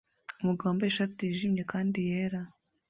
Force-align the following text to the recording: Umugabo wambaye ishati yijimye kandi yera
Umugabo 0.41 0.67
wambaye 0.69 0.89
ishati 0.91 1.19
yijimye 1.23 1.63
kandi 1.71 1.97
yera 2.09 2.41